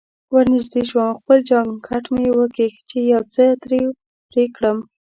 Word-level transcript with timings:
زه 0.27 0.33
ورنژدې 0.35 0.81
شوم، 0.89 1.13
خپل 1.19 1.39
جانکټ 1.49 2.03
مې 2.13 2.27
وکیښ 2.39 2.73
چې 2.89 2.97
یو 3.13 3.21
څه 3.33 3.43
ترې 3.61 3.81
پرې 4.29 4.43
کړم. 4.55 4.77